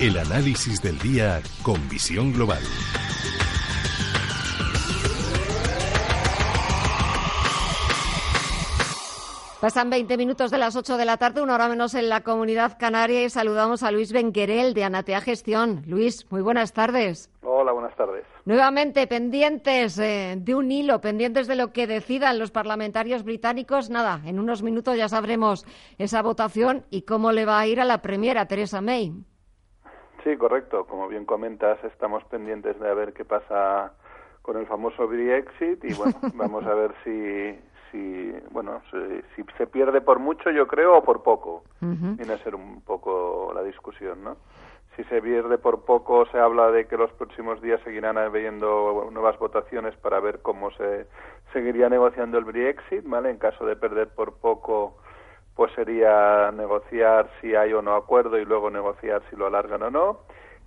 El 0.00 0.16
análisis 0.16 0.80
del 0.80 0.98
día 0.98 1.42
con 1.62 1.86
visión 1.90 2.32
global. 2.32 2.62
Pasan 9.60 9.90
20 9.90 10.16
minutos 10.16 10.50
de 10.50 10.56
las 10.56 10.74
8 10.74 10.96
de 10.96 11.04
la 11.04 11.18
tarde, 11.18 11.42
una 11.42 11.54
hora 11.54 11.68
menos 11.68 11.92
en 11.92 12.08
la 12.08 12.22
comunidad 12.22 12.78
canaria 12.78 13.22
y 13.24 13.28
saludamos 13.28 13.82
a 13.82 13.90
Luis 13.90 14.10
Benquerel 14.10 14.72
de 14.72 14.84
Anatea 14.84 15.20
Gestión. 15.20 15.82
Luis, 15.86 16.26
muy 16.32 16.40
buenas 16.40 16.72
tardes. 16.72 17.28
Hola, 17.42 17.72
buenas 17.72 17.94
tardes. 17.94 18.24
Nuevamente, 18.46 19.06
pendientes 19.06 19.98
eh, 19.98 20.34
de 20.38 20.54
un 20.54 20.72
hilo, 20.72 21.02
pendientes 21.02 21.46
de 21.46 21.56
lo 21.56 21.74
que 21.74 21.86
decidan 21.86 22.38
los 22.38 22.50
parlamentarios 22.50 23.22
británicos. 23.22 23.90
Nada, 23.90 24.22
en 24.24 24.38
unos 24.38 24.62
minutos 24.62 24.96
ya 24.96 25.10
sabremos 25.10 25.66
esa 25.98 26.22
votación 26.22 26.86
y 26.88 27.02
cómo 27.02 27.32
le 27.32 27.44
va 27.44 27.60
a 27.60 27.66
ir 27.66 27.82
a 27.82 27.84
la 27.84 28.00
premiera 28.00 28.46
Teresa 28.46 28.80
May. 28.80 29.12
Sí, 30.24 30.36
correcto. 30.36 30.84
Como 30.86 31.08
bien 31.08 31.24
comentas, 31.24 31.82
estamos 31.84 32.24
pendientes 32.24 32.78
de 32.78 32.94
ver 32.94 33.12
qué 33.12 33.24
pasa 33.24 33.92
con 34.42 34.56
el 34.56 34.66
famoso 34.66 35.06
Brexit 35.06 35.84
y 35.84 35.94
bueno, 35.94 36.14
vamos 36.34 36.64
a 36.66 36.74
ver 36.74 36.92
si 37.04 37.58
si 37.90 38.32
bueno 38.50 38.80
si, 38.90 39.42
se 39.58 39.66
pierde 39.66 40.00
por 40.00 40.20
mucho 40.20 40.50
yo 40.50 40.66
creo 40.66 40.98
o 40.98 41.02
por 41.02 41.22
poco. 41.22 41.64
Viene 41.80 42.32
a 42.32 42.38
ser 42.38 42.54
un 42.54 42.82
poco 42.82 43.52
la 43.54 43.62
discusión 43.62 44.22
no 44.22 44.36
si 44.96 45.04
se 45.04 45.22
pierde 45.22 45.58
por 45.58 45.84
poco 45.84 46.26
se 46.26 46.38
habla 46.38 46.70
de 46.70 46.86
que 46.86 46.96
los 46.96 47.10
próximos 47.12 47.60
días 47.62 47.80
seguirán 47.84 48.18
habiendo 48.18 49.08
nuevas 49.10 49.38
votaciones 49.38 49.96
para 49.96 50.20
ver 50.20 50.40
cómo 50.42 50.70
se 50.72 51.06
seguiría 51.52 51.88
negociando 51.88 52.38
el 52.38 52.44
Brexit 52.44 53.04
vale 53.04 53.30
en 53.30 53.38
caso 53.38 53.64
de 53.66 53.76
perder 53.76 54.08
por 54.08 54.34
poco 54.34 54.96
pues 55.60 55.74
sería 55.74 56.50
negociar 56.52 57.28
si 57.38 57.54
hay 57.54 57.74
o 57.74 57.82
no 57.82 57.94
acuerdo 57.94 58.38
y 58.38 58.46
luego 58.46 58.70
negociar 58.70 59.20
si 59.28 59.36
lo 59.36 59.46
alargan 59.46 59.82
o 59.82 59.90
no. 59.90 60.20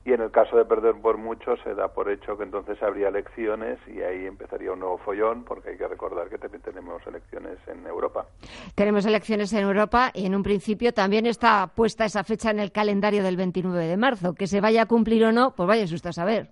Y 0.05 0.13
en 0.13 0.22
el 0.22 0.30
caso 0.30 0.55
de 0.55 0.66
perder 0.66 0.94
por 1.02 1.17
mucho, 1.17 1.58
se 1.63 1.73
da 1.73 1.88
por 1.88 2.11
hecho 2.11 2.38
que 2.38 2.44
entonces 2.44 2.77
habría 2.83 3.08
elecciones 3.08 3.80
y 3.88 4.03
ahí 4.03 4.27
empezaría 4.27 4.72
un 4.72 4.81
nuevo 4.81 5.00
follón, 5.00 5.45
porque 5.45 5.72
hay 5.72 5.77
que 5.77 5.88
recordar 5.88 6.30
que 6.30 6.38
también 6.38 6.61
tenemos 6.61 7.02
elecciones 7.08 7.58
en 7.66 7.88
Europa. 7.88 8.27
Tenemos 8.75 9.03
elecciones 9.08 9.52
en 9.53 9.61
Europa 9.61 10.11
y 10.13 10.27
en 10.27 10.35
un 10.35 10.44
principio 10.44 10.94
también 10.94 11.25
está 11.25 11.72
puesta 11.75 12.05
esa 12.05 12.23
fecha 12.23 12.52
en 12.52 12.59
el 12.59 12.72
calendario 12.72 13.23
del 13.23 13.35
29 13.35 13.88
de 13.88 13.97
marzo. 13.97 14.35
Que 14.35 14.45
se 14.45 14.61
vaya 14.61 14.83
a 14.83 14.85
cumplir 14.85 15.25
o 15.25 15.31
no, 15.31 15.55
pues 15.55 15.67
vaya 15.67 15.85
usted 15.85 16.09
a 16.09 16.13
saber. 16.13 16.50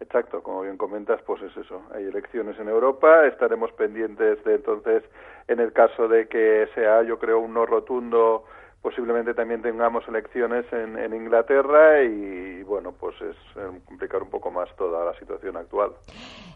Exacto, 0.00 0.42
como 0.42 0.62
bien 0.62 0.76
comentas, 0.76 1.22
pues 1.22 1.40
es 1.42 1.56
eso. 1.56 1.80
Hay 1.94 2.02
elecciones 2.02 2.58
en 2.58 2.68
Europa, 2.68 3.24
estaremos 3.24 3.70
pendientes 3.74 4.42
de 4.42 4.56
entonces, 4.56 5.04
en 5.48 5.60
el 5.60 5.72
caso 5.72 6.08
de 6.08 6.28
que 6.28 6.68
sea, 6.74 7.02
yo 7.02 7.18
creo, 7.18 7.40
un 7.40 7.54
no 7.54 7.66
rotundo 7.66 8.44
posiblemente 8.82 9.32
también 9.32 9.62
tengamos 9.62 10.06
elecciones 10.08 10.66
en, 10.72 10.98
en 10.98 11.14
Inglaterra 11.14 12.02
y, 12.02 12.64
bueno, 12.64 12.92
pues 12.92 13.14
es 13.22 13.36
eh, 13.56 13.80
complicar 13.84 14.20
un 14.22 14.28
poco 14.28 14.50
más 14.50 14.68
toda 14.76 15.04
la 15.04 15.16
situación 15.20 15.56
actual. 15.56 15.92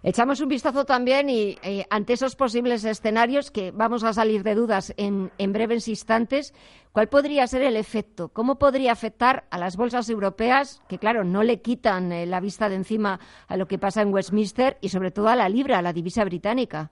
Echamos 0.02 0.40
un 0.40 0.48
vistazo 0.48 0.84
también 0.84 1.30
y 1.30 1.56
ante 1.88 2.14
esos 2.14 2.34
posibles 2.34 2.84
escenarios 2.84 3.52
que 3.52 3.70
vamos 3.70 4.02
a 4.02 4.12
salir 4.12 4.42
de 4.42 4.56
dudas 4.56 4.92
en, 4.96 5.30
en 5.38 5.52
breves 5.52 5.86
instantes, 5.86 6.52
¿cuál 6.90 7.08
podría 7.08 7.46
ser 7.46 7.62
el 7.62 7.76
efecto? 7.76 8.28
¿Cómo 8.28 8.58
podría 8.58 8.90
afectar 8.90 9.44
a 9.50 9.58
las 9.58 9.76
bolsas 9.76 10.10
europeas 10.10 10.82
que, 10.88 10.98
claro, 10.98 11.22
no 11.22 11.44
le 11.44 11.62
quitan 11.62 12.10
eh, 12.10 12.26
la 12.26 12.40
vista 12.40 12.68
de 12.68 12.74
encima 12.74 13.20
a 13.46 13.56
lo 13.56 13.66
que 13.66 13.78
pasa 13.78 14.02
en 14.02 14.12
Westminster 14.12 14.78
y 14.80 14.88
sobre 14.88 15.12
todo 15.12 15.28
a 15.28 15.36
la 15.36 15.48
libra, 15.48 15.78
a 15.78 15.82
la 15.82 15.92
divisa 15.92 16.24
británica? 16.24 16.90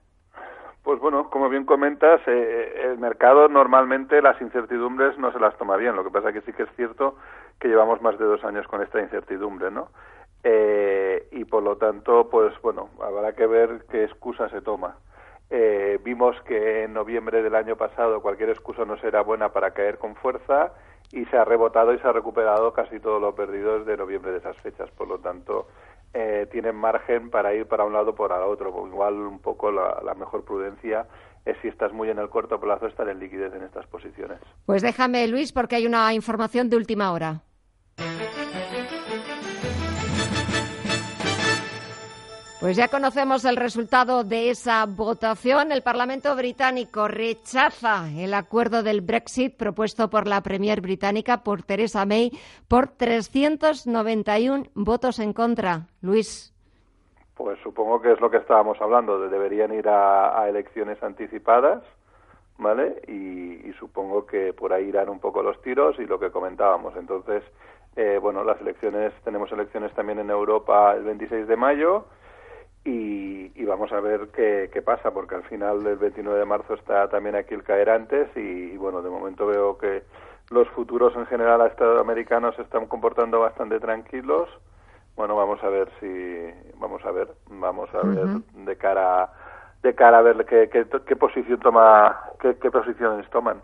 Pues 0.84 1.00
bueno, 1.00 1.30
como 1.30 1.48
bien 1.48 1.64
comentas, 1.64 2.20
eh, 2.26 2.30
eh, 2.30 2.82
el 2.84 2.98
mercado 2.98 3.48
normalmente 3.48 4.20
las 4.20 4.38
incertidumbres 4.42 5.16
no 5.16 5.32
se 5.32 5.40
las 5.40 5.56
toma 5.56 5.78
bien. 5.78 5.96
Lo 5.96 6.04
que 6.04 6.10
pasa 6.10 6.30
que 6.30 6.42
sí 6.42 6.52
que 6.52 6.64
es 6.64 6.76
cierto 6.76 7.16
que 7.58 7.68
llevamos 7.68 8.02
más 8.02 8.18
de 8.18 8.26
dos 8.26 8.44
años 8.44 8.68
con 8.68 8.82
esta 8.82 9.00
incertidumbre, 9.00 9.70
¿no? 9.70 9.88
Eh, 10.42 11.26
y 11.32 11.46
por 11.46 11.62
lo 11.62 11.78
tanto, 11.78 12.28
pues 12.28 12.52
bueno, 12.60 12.90
habrá 13.00 13.32
que 13.32 13.46
ver 13.46 13.86
qué 13.90 14.04
excusa 14.04 14.50
se 14.50 14.60
toma. 14.60 14.98
vimos 16.04 16.36
que 16.42 16.84
en 16.84 16.92
noviembre 16.92 17.42
del 17.42 17.54
año 17.54 17.76
pasado 17.76 18.20
cualquier 18.20 18.50
excusa 18.50 18.84
no 18.84 18.98
será 18.98 19.22
buena 19.22 19.50
para 19.50 19.70
caer 19.70 19.98
con 19.98 20.16
fuerza 20.16 20.72
y 21.12 21.24
se 21.26 21.38
ha 21.38 21.44
rebotado 21.44 21.94
y 21.94 21.98
se 21.98 22.08
ha 22.08 22.12
recuperado 22.12 22.72
casi 22.72 23.00
todo 23.00 23.20
lo 23.20 23.34
perdido 23.34 23.78
desde 23.78 23.96
noviembre 23.96 24.32
de 24.32 24.38
esas 24.38 24.56
fechas. 24.58 24.90
Por 24.90 25.08
lo 25.08 25.18
tanto, 25.18 25.68
eh, 26.14 26.46
tienen 26.50 26.76
margen 26.76 27.28
para 27.28 27.54
ir 27.54 27.66
para 27.66 27.84
un 27.84 27.92
lado 27.92 28.12
o 28.12 28.14
para 28.14 28.46
otro. 28.46 28.68
Igual 28.86 29.14
un 29.14 29.40
poco 29.40 29.70
la, 29.70 30.00
la, 30.04 30.14
mejor 30.14 30.44
prudencia 30.44 31.06
es 31.44 31.56
si 31.60 31.68
estás 31.68 31.92
muy 31.92 32.08
en 32.08 32.18
el 32.18 32.28
corto 32.30 32.58
plazo 32.60 32.86
estar 32.86 33.08
en 33.08 33.18
liquidez 33.18 33.52
en 33.54 33.62
estas 33.62 33.86
posiciones. 33.86 34.38
Pues 34.64 34.82
déjame, 34.82 35.26
Luis, 35.28 35.52
porque 35.52 35.76
hay 35.76 35.86
una 35.86 36.14
información 36.14 36.70
de 36.70 36.76
última 36.76 37.12
hora. 37.12 37.42
Pues 42.64 42.78
ya 42.78 42.88
conocemos 42.88 43.44
el 43.44 43.56
resultado 43.56 44.24
de 44.24 44.48
esa 44.48 44.86
votación. 44.86 45.70
El 45.70 45.82
Parlamento 45.82 46.34
británico 46.34 47.08
rechaza 47.08 48.08
el 48.16 48.32
acuerdo 48.32 48.82
del 48.82 49.02
Brexit 49.02 49.54
propuesto 49.54 50.08
por 50.08 50.26
la 50.26 50.40
Premier 50.40 50.80
británica, 50.80 51.42
por 51.42 51.62
Theresa 51.62 52.06
May, 52.06 52.30
por 52.66 52.88
391 52.88 54.64
votos 54.74 55.18
en 55.18 55.34
contra. 55.34 55.88
Luis. 56.00 56.54
Pues 57.34 57.58
supongo 57.62 58.00
que 58.00 58.12
es 58.12 58.20
lo 58.22 58.30
que 58.30 58.38
estábamos 58.38 58.80
hablando, 58.80 59.20
de 59.20 59.28
deberían 59.28 59.74
ir 59.74 59.86
a, 59.86 60.48
elecciones 60.48 61.02
anticipadas, 61.02 61.82
¿vale? 62.56 63.02
Y, 63.08 63.74
supongo 63.78 64.24
que 64.24 64.54
por 64.54 64.72
ahí 64.72 64.86
irán 64.86 65.10
un 65.10 65.20
poco 65.20 65.42
los 65.42 65.60
tiros 65.60 65.98
y 65.98 66.06
lo 66.06 66.18
que 66.18 66.30
comentábamos. 66.30 66.96
Entonces, 66.96 67.42
eh, 67.94 68.18
bueno, 68.22 68.42
las 68.42 68.58
elecciones, 68.62 69.12
tenemos 69.22 69.52
elecciones 69.52 69.92
también 69.92 70.18
en 70.18 70.30
Europa 70.30 70.94
el 70.96 71.02
26 71.04 71.46
de 71.46 71.56
mayo 71.56 72.06
y, 72.84 73.64
vamos 73.64 73.92
a 73.92 74.00
ver 74.00 74.28
qué, 74.28 74.82
pasa, 74.82 75.10
porque 75.10 75.36
al 75.36 75.42
final 75.44 75.82
del 75.82 75.96
29 75.96 76.38
de 76.38 76.44
marzo 76.44 76.74
está 76.74 77.08
también 77.08 77.34
aquí 77.34 77.54
el 77.54 77.62
caer 77.62 77.90
antes 77.90 78.28
y, 78.36 78.76
bueno, 78.76 79.02
de 79.02 79.10
momento 79.10 79.46
veo 79.46 79.78
que 79.78 80.02
los 80.50 80.68
futuros 80.68 81.16
en 81.16 81.26
general 81.26 81.60
a 81.62 82.00
americanos 82.00 82.54
se 82.56 82.62
están 82.62 82.86
comportando 82.86 83.40
bastante 83.40 83.80
tranquilos. 83.80 84.48
Bueno, 85.16 85.34
vamos 85.34 85.62
a 85.62 85.68
ver 85.68 85.88
si 85.98 86.78
vamos 86.78 87.02
a 87.04 87.10
ver, 87.10 87.28
vamos 87.48 87.88
a 87.94 88.06
ver 88.06 88.26
de 88.52 88.76
cara 88.76 89.30
de 89.82 89.94
cara 89.94 90.18
a 90.18 90.22
ver 90.22 90.44
qué, 90.44 90.68
qué, 90.68 91.16
posición 91.16 91.60
toma, 91.60 92.20
qué, 92.40 92.56
qué 92.60 92.70
posiciones 92.70 93.28
toman. 93.30 93.62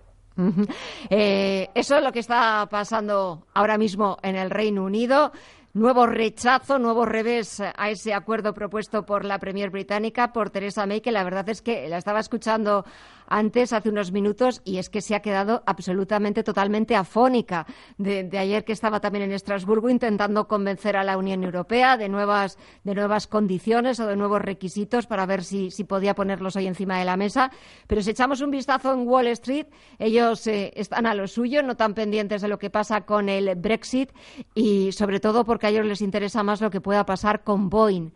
Eh, 1.10 1.68
eso 1.74 1.96
es 1.96 2.04
lo 2.04 2.12
que 2.12 2.20
está 2.20 2.66
pasando 2.70 3.46
ahora 3.52 3.76
mismo 3.76 4.16
en 4.22 4.36
el 4.36 4.50
Reino 4.50 4.84
Unido 4.84 5.32
nuevo 5.72 6.06
rechazo, 6.06 6.78
nuevo 6.78 7.04
revés 7.04 7.60
a 7.60 7.90
ese 7.90 8.12
acuerdo 8.12 8.54
propuesto 8.54 9.04
por 9.04 9.24
la 9.24 9.38
Premier 9.38 9.70
británica, 9.70 10.32
por 10.32 10.50
Theresa 10.50 10.86
May, 10.86 11.00
que 11.00 11.12
la 11.12 11.24
verdad 11.24 11.48
es 11.48 11.62
que 11.62 11.88
la 11.88 11.98
estaba 11.98 12.20
escuchando 12.20 12.84
antes, 13.30 13.72
hace 13.72 13.88
unos 13.88 14.12
minutos, 14.12 14.60
y 14.64 14.78
es 14.78 14.90
que 14.90 15.00
se 15.00 15.14
ha 15.14 15.20
quedado 15.20 15.62
absolutamente, 15.64 16.42
totalmente 16.42 16.96
afónica. 16.96 17.66
De, 17.96 18.28
ayer 18.36 18.64
que 18.64 18.72
estaba 18.72 19.00
también 19.00 19.24
en 19.24 19.32
Estrasburgo 19.32 19.88
intentando 19.88 20.48
convencer 20.48 20.96
a 20.96 21.04
la 21.04 21.16
Unión 21.16 21.44
Europea 21.44 21.96
de 21.96 22.08
nuevas, 22.08 22.58
de 22.84 22.94
nuevas 22.94 23.26
condiciones 23.26 24.00
o 24.00 24.06
de 24.06 24.16
nuevos 24.16 24.42
requisitos 24.42 25.06
para 25.06 25.26
ver 25.26 25.44
si, 25.44 25.70
si 25.70 25.84
podía 25.84 26.14
ponerlos 26.14 26.56
hoy 26.56 26.66
encima 26.66 26.98
de 26.98 27.04
la 27.04 27.16
mesa. 27.16 27.52
Pero 27.86 28.02
si 28.02 28.10
echamos 28.10 28.40
un 28.40 28.50
vistazo 28.50 28.92
en 28.92 29.06
Wall 29.06 29.28
Street, 29.28 29.66
ellos 29.98 30.46
eh, 30.48 30.72
están 30.74 31.06
a 31.06 31.14
lo 31.14 31.28
suyo, 31.28 31.62
no 31.62 31.76
tan 31.76 31.94
pendientes 31.94 32.42
de 32.42 32.48
lo 32.48 32.58
que 32.58 32.68
pasa 32.68 33.02
con 33.02 33.28
el 33.28 33.54
Brexit 33.54 34.10
y 34.54 34.90
sobre 34.92 35.20
todo 35.20 35.44
porque 35.44 35.68
a 35.68 35.70
ellos 35.70 35.86
les 35.86 36.02
interesa 36.02 36.42
más 36.42 36.60
lo 36.60 36.70
que 36.70 36.80
pueda 36.80 37.06
pasar 37.06 37.44
con 37.44 37.70
Boeing. 37.70 38.10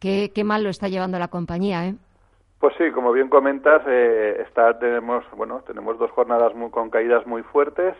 Qué, 0.00 0.32
qué 0.34 0.44
mal 0.44 0.64
lo 0.64 0.70
está 0.70 0.88
llevando 0.88 1.18
la 1.18 1.28
compañía, 1.28 1.86
¿eh? 1.86 1.96
Pues 2.60 2.74
sí, 2.76 2.90
como 2.90 3.12
bien 3.12 3.28
comentas, 3.28 3.82
eh, 3.86 4.42
está, 4.46 4.78
tenemos, 4.80 5.24
bueno, 5.36 5.62
tenemos 5.64 5.96
dos 5.96 6.10
jornadas 6.10 6.54
muy, 6.56 6.70
con 6.70 6.90
caídas 6.90 7.24
muy 7.24 7.42
fuertes 7.44 7.94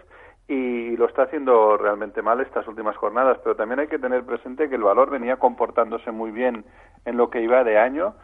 y 0.49 0.97
lo 0.97 1.07
está 1.07 1.23
haciendo 1.23 1.77
realmente 1.77 2.23
mal 2.23 2.41
estas 2.41 2.67
últimas 2.67 2.97
jornadas, 2.97 3.39
pero 3.45 3.55
también 3.55 3.79
hay 3.79 3.87
que 3.87 4.01
tener 4.01 4.25
presente 4.25 4.69
que 4.69 4.75
el 4.75 4.83
valor 4.83 5.11
venía 5.11 5.37
comportándose 5.37 6.11
muy 6.11 6.33
bien 6.33 6.65
en 7.05 7.17
lo 7.17 7.31
que 7.31 7.41
iba 7.41 7.63
de 7.63 7.79
año 7.79 8.15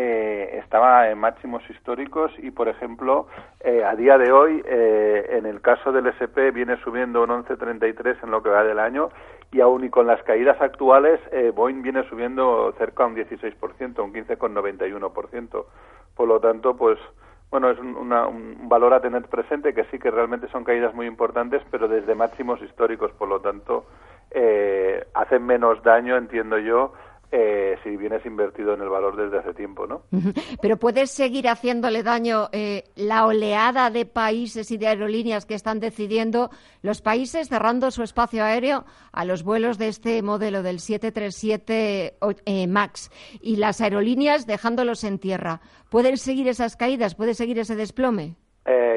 eh, 0.00 0.60
estaba 0.62 1.10
en 1.10 1.18
máximos 1.18 1.68
históricos 1.68 2.30
y, 2.38 2.52
por 2.52 2.68
ejemplo, 2.68 3.26
eh, 3.58 3.82
a 3.82 3.96
día 3.96 4.16
de 4.16 4.30
hoy, 4.30 4.62
eh, 4.64 5.26
en 5.30 5.44
el 5.44 5.60
caso 5.60 5.90
del 5.90 6.06
SP, 6.06 6.52
viene 6.52 6.76
subiendo 6.84 7.24
un 7.24 7.30
11,33 7.30 8.22
en 8.22 8.30
lo 8.30 8.40
que 8.40 8.48
va 8.48 8.62
del 8.62 8.78
año 8.78 9.08
y 9.50 9.60
aún 9.60 9.82
y 9.82 9.90
con 9.90 10.06
las 10.06 10.22
caídas 10.22 10.60
actuales, 10.60 11.18
Boeing 11.52 11.82
viene 11.82 12.08
subiendo 12.08 12.72
cerca 12.78 13.06
un 13.06 13.16
16%, 13.16 14.04
un 14.04 14.12
15,91%. 14.12 15.64
Por 16.14 16.28
lo 16.28 16.38
tanto, 16.38 16.76
pues, 16.76 17.00
bueno, 17.50 17.68
es 17.68 17.80
un, 17.80 17.96
un 17.96 18.68
valor 18.68 18.94
a 18.94 19.00
tener 19.00 19.22
presente 19.22 19.74
que 19.74 19.82
sí 19.86 19.98
que 19.98 20.12
realmente 20.12 20.46
son 20.52 20.62
caídas 20.62 20.94
muy 20.94 21.06
importantes, 21.06 21.60
pero 21.72 21.88
desde 21.88 22.14
máximos 22.14 22.62
históricos. 22.62 23.10
Por 23.18 23.28
lo 23.28 23.40
tanto, 23.40 23.86
hacen 25.14 25.44
menos 25.44 25.82
daño, 25.82 26.16
entiendo 26.16 26.58
yo, 26.58 26.92
eh, 27.30 27.76
si 27.82 27.94
vienes 27.98 28.24
invertido 28.24 28.72
en 28.72 28.80
el 28.80 28.88
valor 28.88 29.14
desde 29.14 29.38
hace 29.38 29.52
tiempo, 29.52 29.86
¿no? 29.86 30.00
Pero 30.62 30.78
puedes 30.78 31.10
seguir 31.10 31.46
haciéndole 31.46 32.02
daño 32.02 32.48
eh, 32.52 32.84
la 32.96 33.26
oleada 33.26 33.90
de 33.90 34.06
países 34.06 34.70
y 34.70 34.78
de 34.78 34.86
aerolíneas 34.86 35.44
que 35.44 35.52
están 35.52 35.78
decidiendo 35.78 36.48
los 36.80 37.02
países 37.02 37.50
cerrando 37.50 37.90
su 37.90 38.02
espacio 38.02 38.44
aéreo 38.44 38.86
a 39.12 39.26
los 39.26 39.42
vuelos 39.42 39.76
de 39.76 39.88
este 39.88 40.22
modelo 40.22 40.62
del 40.62 40.80
737 40.80 42.14
eh, 42.46 42.66
Max 42.66 43.10
y 43.42 43.56
las 43.56 43.82
aerolíneas 43.82 44.46
dejándolos 44.46 45.04
en 45.04 45.18
tierra. 45.18 45.60
¿Pueden 45.90 46.16
seguir 46.16 46.48
esas 46.48 46.76
caídas? 46.76 47.14
¿Puede 47.14 47.34
seguir 47.34 47.58
ese 47.58 47.76
desplome? 47.76 48.36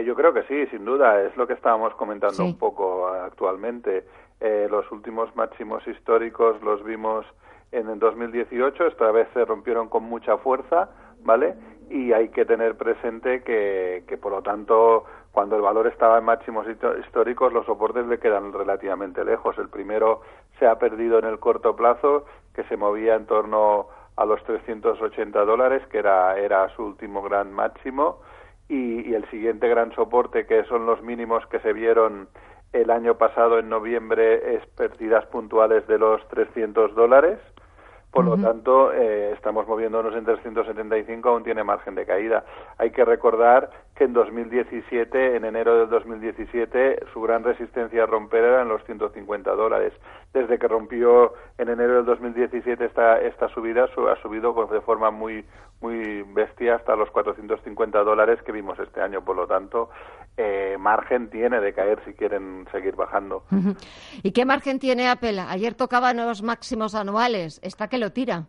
yo 0.06 0.16
creo 0.16 0.34
que 0.34 0.44
sí, 0.44 0.66
sin 0.72 0.84
duda. 0.84 1.22
Es 1.22 1.38
lo 1.38 1.46
que 1.46 1.54
estábamos 1.54 1.94
comentando 1.94 2.44
un 2.44 2.58
poco 2.58 3.08
actualmente. 3.08 4.04
los 4.42 4.92
últimos 4.92 5.34
máximos 5.36 5.88
históricos 5.88 6.62
los 6.64 6.84
vimos 6.84 7.26
en 7.72 7.90
el 7.90 8.00
2018, 8.00 8.88
esta 8.88 9.12
vez 9.12 9.28
se 9.34 9.46
rompieron 9.46 9.88
con 9.88 10.04
mucha 10.04 10.38
fuerza, 10.38 10.90
¿vale? 11.24 11.56
Y 11.90 12.12
hay 12.14 12.30
que 12.30 12.46
tener 12.46 12.76
presente 12.76 13.44
que, 13.44 14.04
que 14.08 14.18
por 14.18 14.32
lo 14.32 14.42
tanto, 14.42 15.06
cuando 15.32 15.56
el 15.56 15.62
valor 15.62 15.88
estaba 15.88 16.18
en 16.18 16.26
máximos 16.26 16.66
históricos, 16.68 17.54
los 17.54 17.66
soportes 17.66 18.06
le 18.08 18.20
quedan 18.20 18.54
relativamente 18.54 19.24
lejos. 19.24 19.58
El 19.58 19.70
primero 19.70 20.22
se 20.60 20.68
ha 20.68 20.80
perdido 20.80 21.20
en 21.20 21.26
el 21.26 21.40
corto 21.40 21.76
plazo, 21.76 22.26
que 22.54 22.64
se 22.66 22.78
movía 22.78 23.16
en 23.16 23.26
torno 23.26 23.88
a 24.18 24.26
los 24.26 24.44
380 24.44 25.46
dólares, 25.46 25.82
que 25.88 26.00
era, 26.00 26.38
era 26.38 26.68
su 26.76 26.84
último 26.84 27.22
gran 27.22 27.54
máximo, 27.54 28.20
y, 28.68 29.10
y 29.10 29.14
el 29.16 29.30
siguiente 29.30 29.68
gran 29.68 29.94
soporte, 29.94 30.46
que 30.46 30.64
son 30.66 30.86
los 30.86 31.02
mínimos 31.02 31.46
que 31.48 31.60
se 31.60 31.74
vieron 31.74 32.28
el 32.74 32.90
año 32.90 33.18
pasado 33.18 33.60
en 33.60 33.70
noviembre, 33.70 34.56
es 34.56 34.66
pérdidas 34.78 35.26
puntuales 35.26 35.86
de 35.88 35.98
los 35.98 36.26
300 36.30 36.96
dólares, 36.96 37.40
por 38.12 38.26
lo 38.26 38.38
tanto, 38.38 38.92
eh, 38.92 39.32
estamos 39.32 39.66
moviéndonos 39.68 40.14
en 40.16 40.26
375, 40.26 41.30
aún 41.30 41.44
tiene 41.44 41.64
margen 41.64 41.96
de 41.96 42.06
caída. 42.06 42.44
Hay 42.78 42.92
que 42.92 43.06
recordar 43.06 43.70
que 44.02 44.06
en 44.06 44.14
2017, 44.14 45.36
en 45.36 45.46
enero 45.46 45.78
del 45.78 45.90
2017, 45.92 47.06
su 47.14 47.22
gran 47.22 47.44
resistencia 47.44 48.02
a 48.02 48.08
romper 48.08 48.44
era 48.44 48.64
en 48.64 48.70
los 48.70 48.84
150 48.86 49.52
dólares. 49.52 49.94
Desde 50.34 50.58
que 50.58 50.68
rompió 50.68 51.36
en 51.60 51.70
enero 51.70 51.98
del 51.98 52.06
2017 52.06 52.84
esta, 52.84 53.22
esta 53.22 53.48
subida, 53.50 53.84
ha 53.84 54.22
subido 54.24 54.56
de 54.72 54.82
forma 54.82 55.12
muy, 55.12 55.46
muy 55.82 56.24
bestia 56.34 56.78
hasta 56.78 56.96
los 56.96 57.12
450 57.12 58.00
dólares 58.00 58.42
que 58.44 58.52
vimos 58.52 58.80
este 58.80 59.02
año. 59.02 59.24
Por 59.24 59.36
lo 59.36 59.46
tanto, 59.46 59.92
eh, 60.36 60.78
margen 60.80 61.30
tiene 61.30 61.62
de 61.62 61.72
caer 61.72 62.02
si 62.04 62.14
quieren 62.14 62.66
seguir 62.72 62.96
bajando. 62.96 63.44
¿Y 64.24 64.32
qué 64.32 64.46
margen 64.46 64.80
tiene 64.80 65.10
Apple? 65.10 65.42
Ayer 65.48 65.76
tocaba 65.76 66.12
nuevos 66.16 66.42
máximos 66.42 66.96
anuales. 66.96 67.60
¿Está 67.62 67.88
que 67.88 68.00
lo 68.00 68.12
tira? 68.12 68.48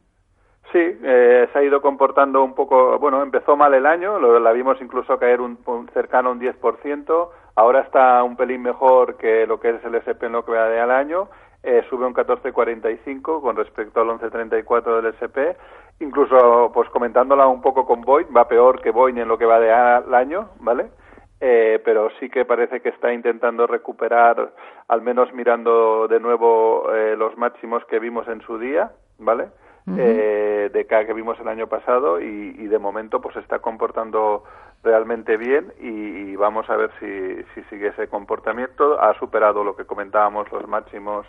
Sí, 0.72 0.78
eh, 0.78 1.48
se 1.52 1.58
ha 1.58 1.62
ido 1.62 1.82
comportando 1.82 2.42
un 2.42 2.54
poco, 2.54 2.98
bueno, 2.98 3.22
empezó 3.22 3.56
mal 3.56 3.74
el 3.74 3.84
año, 3.84 4.18
lo, 4.18 4.40
la 4.40 4.52
vimos 4.52 4.80
incluso 4.80 5.18
caer 5.18 5.42
un, 5.42 5.58
cercano 5.92 6.30
a 6.30 6.32
un 6.32 6.40
10%, 6.40 7.28
ahora 7.56 7.80
está 7.80 8.22
un 8.22 8.36
pelín 8.36 8.62
mejor 8.62 9.18
que 9.18 9.46
lo 9.46 9.60
que 9.60 9.68
es 9.68 9.84
el 9.84 9.96
SP 10.00 10.24
en 10.26 10.32
lo 10.32 10.46
que 10.46 10.52
va 10.52 10.68
de 10.68 10.80
al 10.80 10.90
año, 10.90 11.28
eh, 11.62 11.84
sube 11.90 12.06
un 12.06 12.14
14,45 12.14 13.42
con 13.42 13.54
respecto 13.54 14.00
al 14.00 14.08
11,34 14.08 14.96
del 14.96 15.12
SP, 15.12 15.54
incluso 16.00 16.70
pues 16.72 16.88
comentándola 16.88 17.46
un 17.48 17.60
poco 17.60 17.84
con 17.84 18.00
Boyd, 18.00 18.28
va 18.34 18.48
peor 18.48 18.80
que 18.80 18.92
Boyd 18.92 19.18
en 19.18 19.28
lo 19.28 19.36
que 19.36 19.44
va 19.44 19.60
de 19.60 19.70
al 19.70 20.14
año, 20.14 20.48
¿vale? 20.60 20.86
Eh, 21.38 21.82
pero 21.84 22.08
sí 22.18 22.30
que 22.30 22.46
parece 22.46 22.80
que 22.80 22.88
está 22.88 23.12
intentando 23.12 23.66
recuperar, 23.66 24.54
al 24.88 25.02
menos 25.02 25.34
mirando 25.34 26.08
de 26.08 26.18
nuevo 26.18 26.90
eh, 26.94 27.14
los 27.14 27.36
máximos 27.36 27.84
que 27.84 27.98
vimos 27.98 28.26
en 28.28 28.40
su 28.40 28.58
día, 28.58 28.92
¿vale? 29.18 29.48
Eh, 29.86 30.70
de 30.72 30.86
que 30.86 31.12
vimos 31.12 31.38
el 31.40 31.48
año 31.48 31.66
pasado 31.66 32.20
y, 32.20 32.66
de 32.66 32.78
momento 32.78 33.20
pues 33.20 33.36
está 33.36 33.58
comportando 33.58 34.44
realmente 34.82 35.36
bien 35.36 35.72
y, 35.80 36.36
vamos 36.36 36.68
a 36.70 36.76
ver 36.76 36.90
si 36.98 37.62
sigue 37.70 37.88
ese 37.88 38.08
comportamiento. 38.08 39.00
Ha 39.00 39.18
superado 39.18 39.64
lo 39.64 39.76
que 39.76 39.84
comentábamos 39.84 40.50
los 40.52 40.66
máximos 40.66 41.26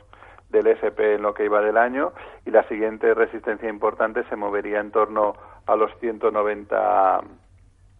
del 0.50 0.68
SP 0.70 1.18
en 1.18 1.24
lo 1.24 1.34
que 1.34 1.46
iba 1.46 1.62
del 1.62 1.78
año 1.78 2.14
y 2.46 2.52
la 2.52 2.64
siguiente 2.68 3.14
resistencia 3.14 3.68
importante 3.68 4.24
se 4.30 4.36
movería 4.36 4.80
en 4.80 4.92
torno 4.92 5.34
a 5.66 5.76
los 5.76 5.92
190 6.00 7.22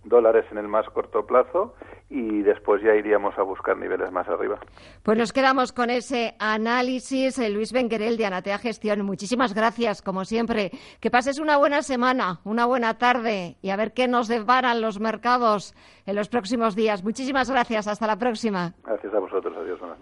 dólares 0.04 0.46
en 0.52 0.58
el 0.58 0.68
más 0.68 0.88
corto 0.90 1.26
plazo 1.26 1.76
y 2.10 2.42
después 2.42 2.82
ya 2.84 2.96
iríamos 2.96 3.38
a 3.38 3.44
buscar 3.44 3.78
niveles 3.78 4.12
más 4.12 4.28
arriba. 4.28 4.60
Pues 5.02 5.18
nos 5.18 5.34
quedamos 5.34 5.72
con 5.72 5.90
ese 5.90 6.36
análisis. 6.40 7.40
Eh, 7.40 7.50
Luis 7.50 7.72
Benguerel 7.72 8.18
de 8.18 8.26
Anatea 8.26 8.58
Gestión, 8.58 9.02
muchísimas 9.04 9.54
gracias, 9.54 10.02
como 10.02 10.26
siempre. 10.26 10.72
Que 11.00 11.10
pases 11.10 11.40
una 11.40 11.58
buena 11.58 11.82
semana, 11.82 12.40
una 12.44 12.66
buena 12.66 12.98
tarde 12.98 13.58
y 13.62 13.70
a 13.70 13.76
ver 13.76 13.94
qué 13.94 14.08
nos 14.08 14.28
deparan 14.28 14.82
los 14.82 15.00
mercados 15.00 15.74
en 16.06 16.16
los 16.16 16.30
próximos 16.30 16.76
días. 16.76 17.04
Muchísimas 17.04 17.50
gracias. 17.50 17.88
Hasta 17.88 18.08
la 18.08 18.18
próxima. 18.18 18.74
Gracias 18.84 19.14
a 19.14 19.20
vosotros. 19.20 19.56
Adiós. 19.58 19.80
Buenas 19.80 19.82
noches. 19.82 20.02